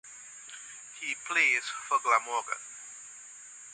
[0.99, 2.57] He plays for Glamorgan.